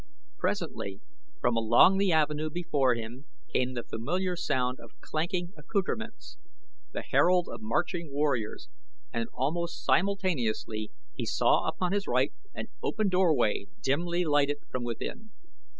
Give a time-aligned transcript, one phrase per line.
[0.39, 0.99] Presently
[1.41, 6.39] from along the avenue before him came the familiar sound of clanking accouterments,
[6.91, 8.67] the herald of marching warriors,
[9.13, 15.29] and almost simultaneously he saw upon his right an open doorway dimly lighted from within.